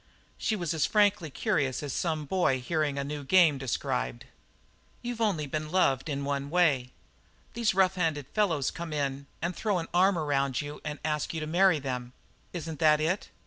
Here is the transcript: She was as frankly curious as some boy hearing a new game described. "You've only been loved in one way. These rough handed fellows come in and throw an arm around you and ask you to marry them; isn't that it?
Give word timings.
She 0.39 0.55
was 0.55 0.73
as 0.73 0.87
frankly 0.87 1.29
curious 1.29 1.83
as 1.83 1.93
some 1.93 2.25
boy 2.25 2.59
hearing 2.59 2.97
a 2.97 3.03
new 3.03 3.23
game 3.23 3.59
described. 3.59 4.25
"You've 5.03 5.21
only 5.21 5.45
been 5.45 5.71
loved 5.71 6.09
in 6.09 6.25
one 6.25 6.49
way. 6.49 6.89
These 7.53 7.75
rough 7.75 7.93
handed 7.93 8.25
fellows 8.33 8.71
come 8.71 8.93
in 8.93 9.27
and 9.43 9.55
throw 9.55 9.77
an 9.77 9.87
arm 9.93 10.17
around 10.17 10.59
you 10.59 10.81
and 10.83 10.97
ask 11.05 11.35
you 11.35 11.39
to 11.39 11.45
marry 11.45 11.77
them; 11.77 12.13
isn't 12.51 12.79
that 12.79 12.99
it? 12.99 13.29